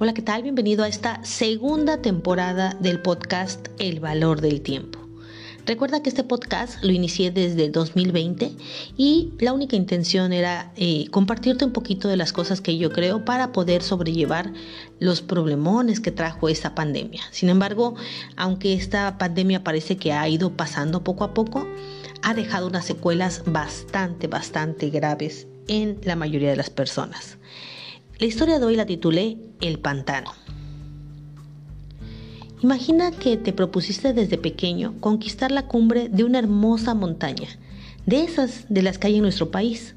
Hola, 0.00 0.14
¿qué 0.14 0.22
tal? 0.22 0.44
Bienvenido 0.44 0.84
a 0.84 0.88
esta 0.88 1.24
segunda 1.24 2.00
temporada 2.00 2.76
del 2.78 3.02
podcast 3.02 3.66
El 3.80 3.98
Valor 3.98 4.40
del 4.40 4.60
Tiempo. 4.60 5.00
Recuerda 5.66 6.04
que 6.04 6.08
este 6.08 6.22
podcast 6.22 6.84
lo 6.84 6.92
inicié 6.92 7.32
desde 7.32 7.68
2020 7.68 8.52
y 8.96 9.32
la 9.40 9.52
única 9.52 9.74
intención 9.74 10.32
era 10.32 10.72
eh, 10.76 11.08
compartirte 11.10 11.64
un 11.64 11.72
poquito 11.72 12.06
de 12.06 12.16
las 12.16 12.32
cosas 12.32 12.60
que 12.60 12.78
yo 12.78 12.92
creo 12.92 13.24
para 13.24 13.50
poder 13.50 13.82
sobrellevar 13.82 14.52
los 15.00 15.20
problemones 15.20 15.98
que 15.98 16.12
trajo 16.12 16.48
esta 16.48 16.76
pandemia. 16.76 17.22
Sin 17.32 17.48
embargo, 17.48 17.96
aunque 18.36 18.74
esta 18.74 19.18
pandemia 19.18 19.64
parece 19.64 19.96
que 19.96 20.12
ha 20.12 20.28
ido 20.28 20.56
pasando 20.56 21.02
poco 21.02 21.24
a 21.24 21.34
poco, 21.34 21.66
ha 22.22 22.34
dejado 22.34 22.68
unas 22.68 22.86
secuelas 22.86 23.42
bastante, 23.46 24.28
bastante 24.28 24.90
graves 24.90 25.48
en 25.66 25.98
la 26.04 26.14
mayoría 26.14 26.50
de 26.50 26.56
las 26.56 26.70
personas. 26.70 27.36
La 28.18 28.26
historia 28.26 28.58
de 28.58 28.64
hoy 28.66 28.74
la 28.74 28.84
titulé 28.84 29.38
El 29.60 29.78
pantano. 29.78 30.32
Imagina 32.60 33.12
que 33.12 33.36
te 33.36 33.52
propusiste 33.52 34.12
desde 34.12 34.36
pequeño 34.38 34.96
conquistar 34.98 35.52
la 35.52 35.68
cumbre 35.68 36.08
de 36.08 36.24
una 36.24 36.40
hermosa 36.40 36.94
montaña, 36.94 37.48
de 38.06 38.24
esas 38.24 38.66
de 38.68 38.82
las 38.82 38.98
que 38.98 39.06
hay 39.06 39.16
en 39.16 39.22
nuestro 39.22 39.52
país. 39.52 39.94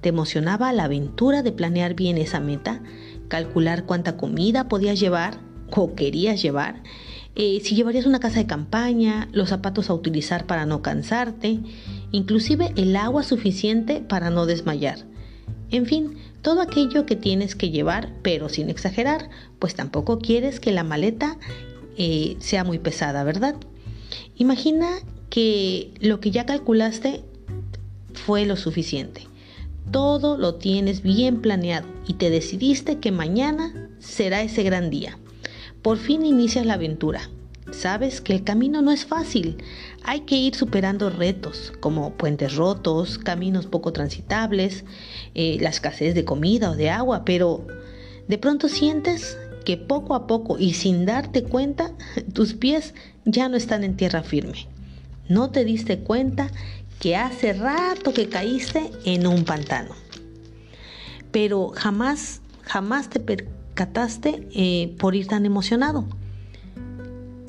Te 0.00 0.10
emocionaba 0.10 0.72
la 0.72 0.84
aventura 0.84 1.42
de 1.42 1.50
planear 1.50 1.94
bien 1.94 2.18
esa 2.18 2.38
meta, 2.38 2.84
calcular 3.26 3.84
cuánta 3.84 4.16
comida 4.16 4.68
podías 4.68 5.00
llevar 5.00 5.40
o 5.72 5.96
querías 5.96 6.40
llevar, 6.40 6.84
eh, 7.34 7.60
si 7.64 7.74
llevarías 7.74 8.06
una 8.06 8.20
casa 8.20 8.38
de 8.38 8.46
campaña, 8.46 9.28
los 9.32 9.48
zapatos 9.48 9.90
a 9.90 9.94
utilizar 9.94 10.46
para 10.46 10.66
no 10.66 10.82
cansarte, 10.82 11.58
inclusive 12.12 12.72
el 12.76 12.94
agua 12.94 13.24
suficiente 13.24 14.00
para 14.00 14.30
no 14.30 14.46
desmayar. 14.46 15.00
En 15.70 15.84
fin, 15.84 16.16
todo 16.46 16.60
aquello 16.60 17.06
que 17.06 17.16
tienes 17.16 17.56
que 17.56 17.70
llevar, 17.70 18.12
pero 18.22 18.48
sin 18.48 18.70
exagerar, 18.70 19.30
pues 19.58 19.74
tampoco 19.74 20.20
quieres 20.20 20.60
que 20.60 20.70
la 20.70 20.84
maleta 20.84 21.38
eh, 21.98 22.36
sea 22.38 22.62
muy 22.62 22.78
pesada, 22.78 23.24
¿verdad? 23.24 23.56
Imagina 24.36 24.90
que 25.28 25.90
lo 25.98 26.20
que 26.20 26.30
ya 26.30 26.46
calculaste 26.46 27.24
fue 28.14 28.46
lo 28.46 28.54
suficiente. 28.54 29.22
Todo 29.90 30.38
lo 30.38 30.54
tienes 30.54 31.02
bien 31.02 31.40
planeado 31.40 31.88
y 32.06 32.14
te 32.14 32.30
decidiste 32.30 33.00
que 33.00 33.10
mañana 33.10 33.90
será 33.98 34.40
ese 34.40 34.62
gran 34.62 34.88
día. 34.88 35.18
Por 35.82 35.98
fin 35.98 36.24
inicias 36.24 36.64
la 36.64 36.74
aventura. 36.74 37.28
Sabes 37.72 38.20
que 38.20 38.32
el 38.32 38.44
camino 38.44 38.80
no 38.80 38.92
es 38.92 39.06
fácil. 39.06 39.58
Hay 40.04 40.20
que 40.20 40.36
ir 40.36 40.54
superando 40.54 41.10
retos 41.10 41.72
como 41.80 42.12
puentes 42.12 42.54
rotos, 42.54 43.18
caminos 43.18 43.66
poco 43.66 43.92
transitables, 43.92 44.84
eh, 45.34 45.58
la 45.60 45.70
escasez 45.70 46.14
de 46.14 46.24
comida 46.24 46.70
o 46.70 46.76
de 46.76 46.90
agua, 46.90 47.24
pero 47.24 47.66
de 48.28 48.38
pronto 48.38 48.68
sientes 48.68 49.36
que 49.64 49.76
poco 49.76 50.14
a 50.14 50.28
poco 50.28 50.58
y 50.58 50.74
sin 50.74 51.06
darte 51.06 51.42
cuenta, 51.42 51.92
tus 52.32 52.54
pies 52.54 52.94
ya 53.24 53.48
no 53.48 53.56
están 53.56 53.82
en 53.82 53.96
tierra 53.96 54.22
firme. 54.22 54.68
No 55.28 55.50
te 55.50 55.64
diste 55.64 55.98
cuenta 55.98 56.48
que 57.00 57.16
hace 57.16 57.52
rato 57.52 58.14
que 58.14 58.28
caíste 58.28 58.92
en 59.04 59.26
un 59.26 59.44
pantano. 59.44 59.94
Pero 61.32 61.72
jamás, 61.74 62.42
jamás 62.62 63.10
te 63.10 63.18
percataste 63.18 64.48
eh, 64.54 64.94
por 64.98 65.16
ir 65.16 65.26
tan 65.26 65.44
emocionado 65.44 66.06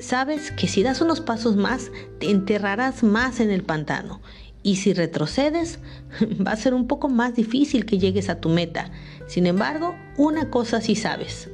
sabes 0.00 0.50
que 0.50 0.68
si 0.68 0.82
das 0.82 1.00
unos 1.00 1.20
pasos 1.20 1.56
más, 1.56 1.90
te 2.18 2.30
enterrarás 2.30 3.02
más 3.02 3.40
en 3.40 3.50
el 3.50 3.62
pantano. 3.62 4.20
Y 4.62 4.76
si 4.76 4.92
retrocedes, 4.92 5.78
va 6.46 6.52
a 6.52 6.56
ser 6.56 6.74
un 6.74 6.86
poco 6.86 7.08
más 7.08 7.34
difícil 7.34 7.86
que 7.86 7.98
llegues 7.98 8.28
a 8.28 8.40
tu 8.40 8.48
meta. 8.48 8.90
Sin 9.26 9.46
embargo, 9.46 9.94
una 10.16 10.50
cosa 10.50 10.80
sí 10.80 10.94
sabes, 10.94 11.50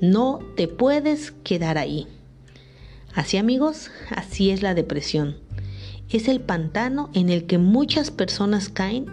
no 0.00 0.40
te 0.56 0.68
puedes 0.68 1.32
quedar 1.42 1.78
ahí. 1.78 2.06
Así 3.14 3.36
amigos, 3.36 3.90
así 4.10 4.50
es 4.50 4.62
la 4.62 4.74
depresión. 4.74 5.36
Es 6.08 6.28
el 6.28 6.40
pantano 6.40 7.10
en 7.14 7.28
el 7.28 7.46
que 7.46 7.58
muchas 7.58 8.10
personas 8.10 8.68
caen 8.68 9.06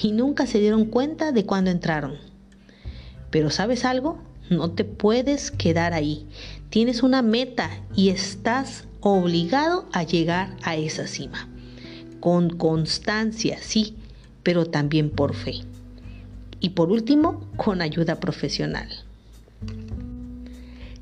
y 0.00 0.12
nunca 0.12 0.46
se 0.46 0.58
dieron 0.58 0.84
cuenta 0.86 1.32
de 1.32 1.46
cuando 1.46 1.70
entraron. 1.70 2.16
Pero 3.30 3.50
¿sabes 3.50 3.84
algo? 3.84 4.18
No 4.50 4.72
te 4.72 4.84
puedes 4.84 5.50
quedar 5.50 5.94
ahí. 5.94 6.26
Tienes 6.72 7.02
una 7.02 7.20
meta 7.20 7.68
y 7.94 8.08
estás 8.08 8.84
obligado 9.02 9.86
a 9.92 10.04
llegar 10.04 10.56
a 10.62 10.74
esa 10.74 11.06
cima. 11.06 11.46
Con 12.18 12.48
constancia, 12.48 13.58
sí, 13.60 13.94
pero 14.42 14.64
también 14.64 15.10
por 15.10 15.34
fe. 15.34 15.56
Y 16.60 16.70
por 16.70 16.90
último, 16.90 17.46
con 17.58 17.82
ayuda 17.82 18.20
profesional. 18.20 18.88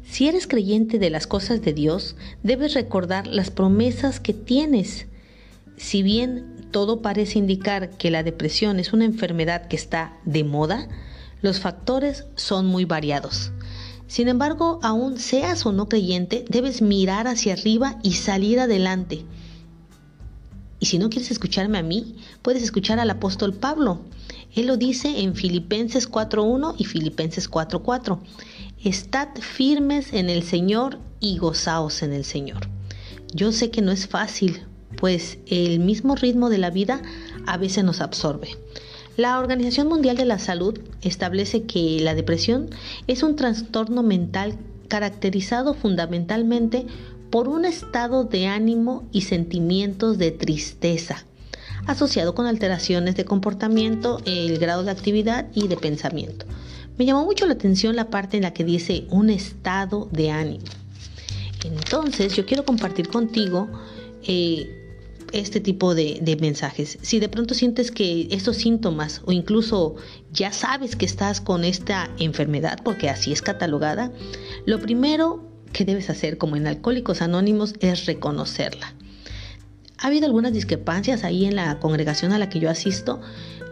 Si 0.02 0.26
eres 0.26 0.48
creyente 0.48 0.98
de 0.98 1.08
las 1.08 1.28
cosas 1.28 1.62
de 1.62 1.72
Dios, 1.72 2.16
debes 2.42 2.74
recordar 2.74 3.28
las 3.28 3.52
promesas 3.52 4.18
que 4.18 4.34
tienes. 4.34 5.06
Si 5.76 6.02
bien 6.02 6.66
todo 6.72 7.00
parece 7.00 7.38
indicar 7.38 7.90
que 7.90 8.10
la 8.10 8.24
depresión 8.24 8.80
es 8.80 8.92
una 8.92 9.04
enfermedad 9.04 9.68
que 9.68 9.76
está 9.76 10.16
de 10.24 10.42
moda, 10.42 10.88
los 11.42 11.60
factores 11.60 12.24
son 12.34 12.66
muy 12.66 12.86
variados. 12.86 13.52
Sin 14.10 14.26
embargo, 14.26 14.80
aún 14.82 15.20
seas 15.20 15.64
o 15.66 15.70
no 15.70 15.88
creyente, 15.88 16.44
debes 16.48 16.82
mirar 16.82 17.28
hacia 17.28 17.52
arriba 17.52 18.00
y 18.02 18.14
salir 18.14 18.58
adelante. 18.58 19.24
Y 20.80 20.86
si 20.86 20.98
no 20.98 21.10
quieres 21.10 21.30
escucharme 21.30 21.78
a 21.78 21.84
mí, 21.84 22.16
puedes 22.42 22.64
escuchar 22.64 22.98
al 22.98 23.08
apóstol 23.08 23.54
Pablo. 23.54 24.00
Él 24.52 24.66
lo 24.66 24.76
dice 24.76 25.20
en 25.20 25.36
Filipenses 25.36 26.10
4.1 26.10 26.74
y 26.76 26.86
Filipenses 26.86 27.48
4.4. 27.48 28.18
Estad 28.82 29.28
firmes 29.40 30.12
en 30.12 30.28
el 30.28 30.42
Señor 30.42 30.98
y 31.20 31.38
gozaos 31.38 32.02
en 32.02 32.12
el 32.12 32.24
Señor. 32.24 32.68
Yo 33.32 33.52
sé 33.52 33.70
que 33.70 33.80
no 33.80 33.92
es 33.92 34.08
fácil, 34.08 34.66
pues 34.96 35.38
el 35.46 35.78
mismo 35.78 36.16
ritmo 36.16 36.50
de 36.50 36.58
la 36.58 36.70
vida 36.70 37.00
a 37.46 37.56
veces 37.58 37.84
nos 37.84 38.00
absorbe. 38.00 38.58
La 39.20 39.38
Organización 39.38 39.86
Mundial 39.86 40.16
de 40.16 40.24
la 40.24 40.38
Salud 40.38 40.80
establece 41.02 41.64
que 41.64 42.00
la 42.00 42.14
depresión 42.14 42.70
es 43.06 43.22
un 43.22 43.36
trastorno 43.36 44.02
mental 44.02 44.54
caracterizado 44.88 45.74
fundamentalmente 45.74 46.86
por 47.28 47.46
un 47.46 47.66
estado 47.66 48.24
de 48.24 48.46
ánimo 48.46 49.06
y 49.12 49.20
sentimientos 49.20 50.16
de 50.16 50.30
tristeza, 50.30 51.26
asociado 51.86 52.34
con 52.34 52.46
alteraciones 52.46 53.14
de 53.14 53.26
comportamiento, 53.26 54.22
el 54.24 54.58
grado 54.58 54.84
de 54.84 54.90
actividad 54.90 55.48
y 55.54 55.68
de 55.68 55.76
pensamiento. 55.76 56.46
Me 56.96 57.04
llamó 57.04 57.26
mucho 57.26 57.44
la 57.44 57.52
atención 57.52 57.96
la 57.96 58.08
parte 58.08 58.38
en 58.38 58.44
la 58.44 58.54
que 58.54 58.64
dice 58.64 59.04
un 59.10 59.28
estado 59.28 60.08
de 60.12 60.30
ánimo. 60.30 60.64
Entonces 61.62 62.34
yo 62.34 62.46
quiero 62.46 62.64
compartir 62.64 63.08
contigo 63.08 63.68
eh, 64.26 64.79
este 65.32 65.60
tipo 65.60 65.94
de, 65.94 66.36
mensajes. 66.40 66.98
Si 67.02 67.20
de 67.20 67.28
pronto 67.28 67.54
sientes 67.54 67.90
que 67.90 68.28
estos 68.30 68.56
síntomas 68.56 69.22
o 69.24 69.32
incluso 69.32 69.96
ya 70.32 70.52
sabes 70.52 70.96
que 70.96 71.06
estás 71.06 71.40
con 71.40 71.64
esta 71.64 72.10
enfermedad, 72.18 72.78
porque 72.84 73.08
así 73.08 73.32
es 73.32 73.42
catalogada, 73.42 74.12
lo 74.66 74.80
primero 74.80 75.48
que 75.72 75.84
debes 75.84 76.10
hacer 76.10 76.38
como 76.38 76.56
en 76.56 76.66
Alcohólicos 76.66 77.22
Anónimos 77.22 77.74
es 77.80 78.06
reconocerla. 78.06 78.94
Ha 79.98 80.06
habido 80.06 80.26
algunas 80.26 80.52
discrepancias 80.52 81.24
ahí 81.24 81.44
en 81.44 81.56
la 81.56 81.78
congregación 81.78 82.32
a 82.32 82.38
la 82.38 82.48
que 82.48 82.58
yo 82.58 82.70
asisto 82.70 83.20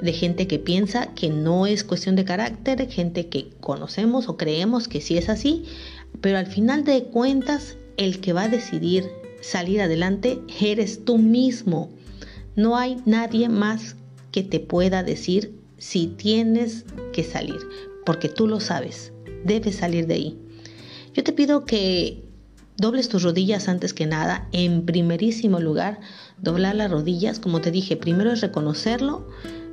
de 0.03 0.13
gente 0.13 0.47
que 0.47 0.59
piensa 0.59 1.15
que 1.15 1.31
no 1.31 1.67
es 1.67 1.85
cuestión 1.85 2.17
de 2.17 2.25
carácter, 2.25 2.89
gente 2.91 3.29
que 3.29 3.51
conocemos 3.61 4.29
o 4.29 4.37
creemos 4.37 4.89
que 4.89 5.01
sí 5.01 5.17
es 5.17 5.29
así, 5.29 5.65
pero 6.21 6.39
al 6.39 6.47
final 6.47 6.85
de 6.85 7.05
cuentas 7.05 7.77
el 7.97 8.21
que 8.21 8.33
va 8.33 8.45
a 8.45 8.49
decidir 8.49 9.11
salir 9.41 9.81
adelante 9.81 10.41
eres 10.60 11.04
tú 11.04 11.19
mismo. 11.19 11.91
No 12.56 12.76
hay 12.76 12.97
nadie 13.07 13.48
más 13.48 13.97
que 14.33 14.42
te 14.42 14.60
pueda 14.60 15.03
decir 15.03 15.54
si 15.78 16.09
tienes 16.09 16.84
que 17.13 17.24
salir, 17.24 17.60
porque 18.04 18.28
tú 18.28 18.48
lo 18.48 18.60
sabes, 18.60 19.13
debes 19.45 19.77
salir 19.77 20.07
de 20.07 20.15
ahí. 20.15 20.39
Yo 21.15 21.24
te 21.24 21.33
pido 21.33 21.65
que 21.65 22.24
dobles 22.77 23.09
tus 23.09 23.22
rodillas 23.22 23.68
antes 23.68 23.92
que 23.92 24.07
nada. 24.07 24.48
En 24.53 24.86
primerísimo 24.86 25.60
lugar, 25.60 26.01
doblar 26.39 26.77
las 26.77 26.91
rodillas, 26.91 27.39
como 27.39 27.60
te 27.60 27.71
dije, 27.71 27.97
primero 27.97 28.33
es 28.33 28.41
reconocerlo, 28.41 29.27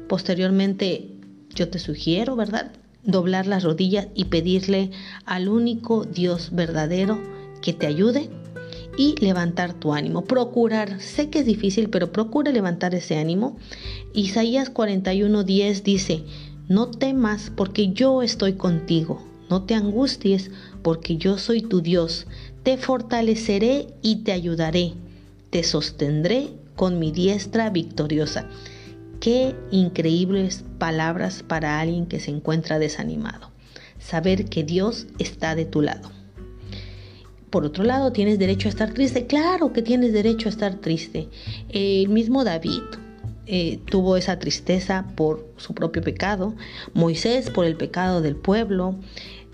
posteriormente 0.07 1.09
yo 1.53 1.69
te 1.69 1.79
sugiero, 1.79 2.35
¿verdad? 2.35 2.71
Doblar 3.03 3.47
las 3.47 3.63
rodillas 3.63 4.07
y 4.15 4.25
pedirle 4.25 4.91
al 5.25 5.47
único 5.47 6.05
Dios 6.05 6.49
verdadero 6.51 7.21
que 7.61 7.73
te 7.73 7.87
ayude 7.87 8.29
y 8.97 9.15
levantar 9.19 9.73
tu 9.73 9.93
ánimo. 9.93 10.23
Procurar, 10.23 11.01
sé 11.01 11.29
que 11.29 11.39
es 11.39 11.45
difícil, 11.45 11.89
pero 11.89 12.11
procura 12.11 12.51
levantar 12.51 12.95
ese 12.95 13.17
ánimo. 13.17 13.57
Isaías 14.13 14.73
41:10 14.73 15.83
dice, 15.83 16.23
no 16.67 16.89
temas 16.89 17.51
porque 17.55 17.91
yo 17.93 18.23
estoy 18.23 18.53
contigo, 18.53 19.21
no 19.49 19.63
te 19.63 19.75
angusties 19.75 20.51
porque 20.81 21.17
yo 21.17 21.37
soy 21.37 21.61
tu 21.61 21.81
Dios, 21.81 22.25
te 22.63 22.77
fortaleceré 22.77 23.87
y 24.01 24.23
te 24.23 24.31
ayudaré, 24.31 24.93
te 25.49 25.63
sostendré 25.63 26.49
con 26.75 26.99
mi 26.99 27.11
diestra 27.11 27.69
victoriosa. 27.69 28.47
Qué 29.19 29.55
increíbles 29.71 30.63
palabras 30.77 31.43
para 31.43 31.79
alguien 31.79 32.05
que 32.05 32.19
se 32.19 32.31
encuentra 32.31 32.79
desanimado. 32.79 33.49
saber 33.99 34.45
que 34.45 34.63
Dios 34.63 35.07
está 35.17 35.55
de 35.55 35.65
tu 35.65 35.81
lado. 35.81 36.14
Por 37.55 37.63
otro 37.63 37.85
lado, 37.85 38.11
¿tienes 38.11 38.37
derecho 38.37 38.67
a 38.67 38.71
estar 38.71 38.93
triste? 38.93 39.27
Claro 39.27 39.71
que 39.71 39.81
tienes 39.81 40.11
derecho 40.11 40.49
a 40.49 40.51
estar 40.51 40.75
triste. 40.75 41.29
El 41.69 42.09
mismo 42.09 42.43
David 42.43 42.81
eh, 43.45 43.79
tuvo 43.89 44.17
esa 44.17 44.39
tristeza 44.39 45.05
por 45.15 45.47
su 45.55 45.73
propio 45.73 46.01
pecado, 46.01 46.53
Moisés 46.93 47.49
por 47.49 47.63
el 47.63 47.77
pecado 47.77 48.21
del 48.21 48.35
pueblo, 48.35 48.97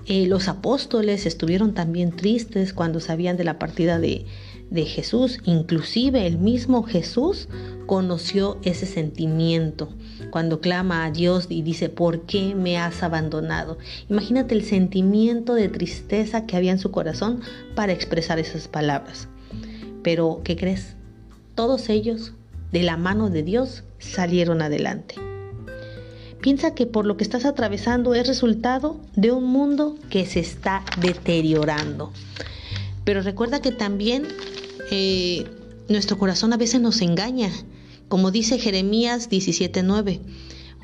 eh, 0.07 0.25
los 0.25 0.47
apóstoles 0.47 1.27
estuvieron 1.27 1.75
también 1.75 2.15
tristes 2.15 2.73
cuando 2.73 2.99
sabían 2.99 3.37
de 3.37 3.43
la 3.43 3.59
partida 3.59 3.99
de, 3.99 4.25
de 4.71 4.85
Jesús, 4.85 5.37
inclusive 5.45 6.25
el 6.25 6.39
mismo 6.39 6.81
Jesús 6.81 7.49
conoció 7.85 8.57
ese 8.63 8.87
sentimiento 8.87 9.89
cuando 10.29 10.61
clama 10.61 11.05
a 11.05 11.11
Dios 11.11 11.47
y 11.49 11.61
dice, 11.61 11.89
¿por 11.89 12.21
qué 12.21 12.55
me 12.55 12.77
has 12.77 13.03
abandonado? 13.03 13.77
Imagínate 14.09 14.55
el 14.55 14.63
sentimiento 14.63 15.55
de 15.55 15.69
tristeza 15.69 16.45
que 16.45 16.55
había 16.55 16.71
en 16.71 16.79
su 16.79 16.91
corazón 16.91 17.41
para 17.75 17.93
expresar 17.93 18.39
esas 18.39 18.67
palabras. 18.67 19.27
Pero, 20.03 20.41
¿qué 20.43 20.55
crees? 20.55 20.95
Todos 21.55 21.89
ellos, 21.89 22.33
de 22.71 22.83
la 22.83 22.97
mano 22.97 23.29
de 23.29 23.43
Dios, 23.43 23.83
salieron 23.99 24.61
adelante. 24.61 25.15
Piensa 26.41 26.73
que 26.73 26.87
por 26.87 27.05
lo 27.05 27.17
que 27.17 27.23
estás 27.23 27.45
atravesando 27.45 28.15
es 28.15 28.27
resultado 28.27 28.99
de 29.15 29.31
un 29.31 29.43
mundo 29.45 29.95
que 30.09 30.25
se 30.25 30.39
está 30.39 30.83
deteriorando. 30.99 32.11
Pero 33.03 33.21
recuerda 33.21 33.61
que 33.61 33.71
también 33.71 34.27
eh, 34.89 35.45
nuestro 35.87 36.17
corazón 36.17 36.51
a 36.53 36.57
veces 36.57 36.81
nos 36.81 37.01
engaña, 37.01 37.51
como 38.11 38.29
dice 38.29 38.59
Jeremías 38.59 39.29
17:9. 39.29 40.19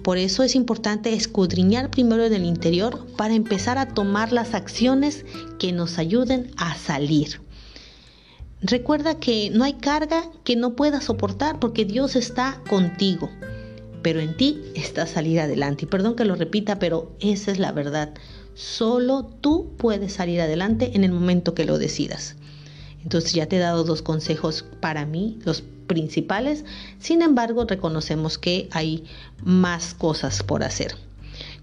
Por 0.02 0.18
eso 0.18 0.44
es 0.44 0.56
importante 0.56 1.12
escudriñar 1.12 1.92
primero 1.92 2.24
en 2.24 2.32
el 2.32 2.46
interior 2.46 3.06
para 3.18 3.34
empezar 3.34 3.78
a 3.78 3.90
tomar 3.90 4.32
las 4.32 4.54
acciones 4.54 5.26
que 5.60 5.74
nos 5.74 5.98
ayuden 5.98 6.52
a 6.56 6.78
salir. 6.78 7.42
Recuerda 8.62 9.20
que 9.20 9.50
no 9.50 9.66
hay 9.66 9.74
carga 9.74 10.24
que 10.46 10.56
no 10.56 10.78
puedas 10.78 11.04
soportar 11.04 11.60
porque 11.60 11.84
Dios 11.84 12.16
está 12.16 12.62
contigo, 12.70 13.30
pero 14.02 14.22
en 14.22 14.38
ti 14.38 14.62
está 14.74 15.06
salir 15.06 15.42
adelante. 15.42 15.84
Y 15.84 15.90
perdón 15.90 16.16
que 16.16 16.24
lo 16.24 16.36
repita, 16.36 16.80
pero 16.80 17.12
esa 17.20 17.52
es 17.52 17.60
la 17.60 17.74
verdad. 17.74 18.14
Solo 18.54 19.26
tú 19.26 19.74
puedes 19.78 20.14
salir 20.14 20.40
adelante 20.40 20.92
en 20.94 21.04
el 21.04 21.12
momento 21.12 21.54
que 21.54 21.66
lo 21.66 21.78
decidas. 21.78 22.38
Entonces 23.08 23.32
ya 23.32 23.46
te 23.46 23.56
he 23.56 23.60
dado 23.60 23.86
dos 23.86 24.02
consejos 24.02 24.66
para 24.82 25.06
mí, 25.06 25.40
los 25.46 25.64
principales. 25.88 26.66
Sin 27.00 27.22
embargo, 27.22 27.64
reconocemos 27.64 28.38
que 28.38 28.68
hay 28.74 29.06
más 29.46 29.94
cosas 29.94 30.44
por 30.44 30.62
hacer. 30.62 30.94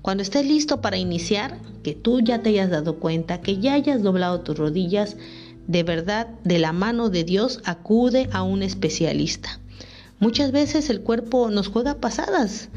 Cuando 0.01 0.23
estés 0.23 0.47
listo 0.47 0.81
para 0.81 0.97
iniciar, 0.97 1.61
que 1.83 1.93
tú 1.93 2.21
ya 2.21 2.41
te 2.41 2.49
hayas 2.49 2.71
dado 2.71 2.99
cuenta, 2.99 3.43
que 3.43 3.59
ya 3.59 3.75
hayas 3.75 4.03
doblado 4.03 4.41
tus 4.41 4.57
rodillas, 4.57 5.19
de 5.67 5.83
verdad, 5.83 6.29
de 6.45 6.59
la 6.59 6.73
mano 6.73 7.11
de 7.11 7.25
Dios, 7.25 7.61
acude 7.67 8.31
a 8.33 8.43
un 8.43 8.63
especialista. 8.63 9.61
Muchas 10.21 10.51
veces 10.51 10.89
el 10.89 11.03
cuerpo 11.03 11.51
nos 11.51 11.69
juega 11.69 12.01
pasadas, 12.01 12.71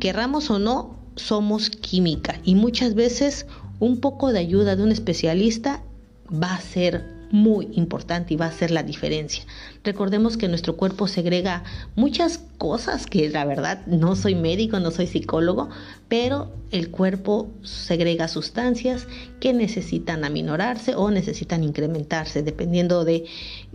querramos 0.00 0.50
o 0.50 0.58
no, 0.58 0.98
somos 1.16 1.70
química 1.70 2.38
y 2.44 2.56
muchas 2.56 2.94
veces 2.94 3.46
un 3.80 4.00
poco 4.00 4.34
de 4.34 4.40
ayuda 4.40 4.76
de 4.76 4.82
un 4.82 4.92
especialista 4.92 5.82
va 6.30 6.52
a 6.52 6.60
ser 6.60 7.21
muy 7.32 7.68
importante 7.72 8.34
y 8.34 8.36
va 8.36 8.46
a 8.46 8.52
ser 8.52 8.70
la 8.70 8.82
diferencia. 8.82 9.44
Recordemos 9.82 10.36
que 10.36 10.48
nuestro 10.48 10.76
cuerpo 10.76 11.08
segrega 11.08 11.64
muchas 11.96 12.40
cosas 12.58 13.06
que 13.06 13.28
la 13.30 13.44
verdad 13.44 13.84
no 13.86 14.14
soy 14.14 14.34
médico, 14.34 14.78
no 14.78 14.90
soy 14.90 15.06
psicólogo, 15.06 15.70
pero 16.08 16.52
el 16.70 16.90
cuerpo 16.90 17.50
segrega 17.62 18.28
sustancias 18.28 19.08
que 19.40 19.52
necesitan 19.54 20.24
aminorarse 20.24 20.94
o 20.94 21.10
necesitan 21.10 21.64
incrementarse 21.64 22.42
dependiendo 22.42 23.04
de 23.04 23.24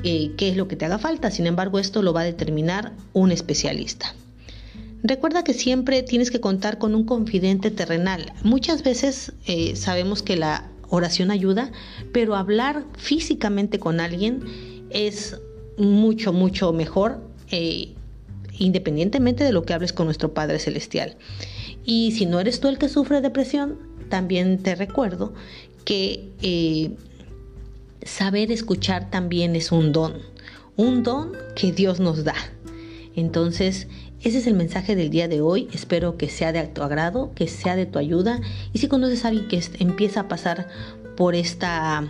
eh, 0.03 0.31
qué 0.37 0.49
es 0.49 0.55
lo 0.55 0.67
que 0.67 0.75
te 0.75 0.85
haga 0.85 0.99
falta. 0.99 1.31
Sin 1.31 1.47
embargo, 1.47 1.79
esto 1.79 2.03
lo 2.03 2.13
va 2.13 2.21
a 2.21 2.25
determinar 2.25 2.93
un 3.13 3.31
especialista. 3.31 4.13
Recuerda 5.03 5.43
que 5.43 5.53
siempre 5.53 6.03
tienes 6.03 6.31
que 6.31 6.39
contar 6.39 6.77
con 6.77 6.95
un 6.95 7.05
confidente 7.05 7.71
terrenal. 7.71 8.33
Muchas 8.43 8.83
veces 8.83 9.33
eh, 9.45 9.75
sabemos 9.75 10.21
que 10.21 10.35
la 10.35 10.69
oración 10.89 11.31
ayuda, 11.31 11.71
pero 12.11 12.35
hablar 12.35 12.85
físicamente 12.97 13.79
con 13.79 13.99
alguien 13.99 14.85
es 14.89 15.39
mucho, 15.77 16.33
mucho 16.33 16.73
mejor, 16.73 17.21
eh, 17.51 17.93
independientemente 18.57 19.43
de 19.43 19.51
lo 19.51 19.63
que 19.63 19.73
hables 19.73 19.93
con 19.93 20.05
nuestro 20.05 20.33
Padre 20.33 20.59
Celestial. 20.59 21.17
Y 21.85 22.11
si 22.11 22.25
no 22.25 22.39
eres 22.39 22.59
tú 22.59 22.67
el 22.67 22.77
que 22.77 22.89
sufre 22.89 23.21
depresión, 23.21 23.77
también 24.09 24.57
te 24.61 24.75
recuerdo 24.75 25.33
que 25.85 26.29
eh, 26.41 26.91
saber 28.03 28.51
escuchar 28.51 29.09
también 29.09 29.55
es 29.55 29.71
un 29.71 29.91
don, 29.91 30.13
un 30.75 31.03
don 31.03 31.31
que 31.55 31.71
Dios 31.71 31.99
nos 31.99 32.23
da. 32.23 32.35
Entonces, 33.17 33.87
ese 34.21 34.37
es 34.37 34.45
el 34.45 34.53
mensaje 34.53 34.95
del 34.95 35.09
día 35.09 35.27
de 35.27 35.41
hoy. 35.41 35.67
Espero 35.73 36.17
que 36.17 36.29
sea 36.29 36.51
de 36.51 36.67
tu 36.67 36.83
agrado, 36.83 37.31
que 37.33 37.47
sea 37.47 37.75
de 37.75 37.87
tu 37.87 37.97
ayuda. 37.97 38.39
Y 38.73 38.77
si 38.77 38.87
conoces 38.87 39.25
a 39.25 39.29
alguien 39.29 39.47
que 39.47 39.59
empieza 39.79 40.21
a 40.21 40.27
pasar 40.27 40.67
por 41.17 41.33
esta 41.33 42.07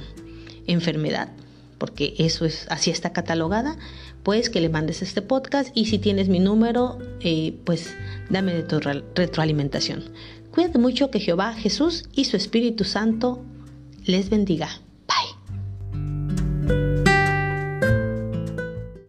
enfermedad, 0.68 1.30
porque 1.78 2.14
eso 2.18 2.44
es 2.44 2.68
así 2.70 2.92
está 2.92 3.14
catalogada, 3.14 3.78
pues 4.24 4.50
que 4.50 4.60
le 4.60 4.68
mandes 4.68 5.02
este 5.02 5.22
podcast 5.22 5.70
y 5.74 5.86
si 5.86 5.98
tienes 5.98 6.28
mi 6.28 6.42
número, 6.42 7.00
eh, 7.22 7.56
pues 7.64 7.96
dame 8.30 8.54
de 8.54 8.64
tu 8.64 8.82
retroalimentación. 8.82 10.04
Cuídate 10.52 10.78
mucho 10.78 11.10
que 11.10 11.22
Jehová, 11.22 11.54
Jesús 11.54 12.04
y 12.14 12.26
su 12.26 12.36
Espíritu 12.36 12.84
Santo 12.84 13.42
les 14.06 14.30
bendiga. 14.30 14.82